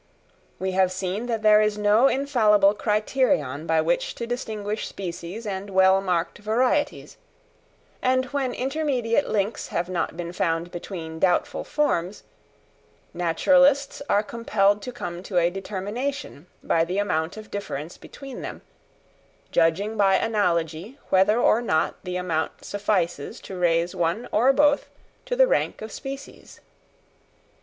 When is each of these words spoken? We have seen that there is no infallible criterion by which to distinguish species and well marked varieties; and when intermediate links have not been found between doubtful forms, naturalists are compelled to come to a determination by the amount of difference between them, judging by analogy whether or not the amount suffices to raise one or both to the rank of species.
We 0.57 0.71
have 0.71 0.91
seen 0.91 1.27
that 1.27 1.43
there 1.43 1.61
is 1.61 1.77
no 1.77 2.07
infallible 2.07 2.73
criterion 2.73 3.67
by 3.67 3.81
which 3.81 4.15
to 4.15 4.25
distinguish 4.25 4.87
species 4.87 5.45
and 5.45 5.69
well 5.69 6.01
marked 6.01 6.39
varieties; 6.39 7.17
and 8.01 8.25
when 8.33 8.51
intermediate 8.51 9.29
links 9.29 9.67
have 9.67 9.89
not 9.89 10.17
been 10.17 10.33
found 10.33 10.71
between 10.71 11.19
doubtful 11.19 11.63
forms, 11.63 12.23
naturalists 13.13 14.01
are 14.09 14.23
compelled 14.23 14.81
to 14.81 14.91
come 14.91 15.21
to 15.21 15.37
a 15.37 15.51
determination 15.51 16.47
by 16.63 16.83
the 16.83 16.97
amount 16.97 17.37
of 17.37 17.51
difference 17.51 17.99
between 17.99 18.41
them, 18.41 18.63
judging 19.51 19.97
by 19.97 20.15
analogy 20.15 20.97
whether 21.11 21.39
or 21.39 21.61
not 21.61 22.03
the 22.03 22.15
amount 22.15 22.65
suffices 22.65 23.39
to 23.41 23.55
raise 23.55 23.95
one 23.95 24.27
or 24.31 24.51
both 24.51 24.89
to 25.27 25.35
the 25.35 25.45
rank 25.45 25.79
of 25.79 25.91
species. 25.91 26.59